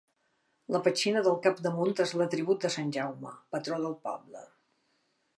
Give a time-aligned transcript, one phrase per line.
[0.75, 4.43] La petxina del capdamunt és l'atribut de sant Jaume, patró del poble.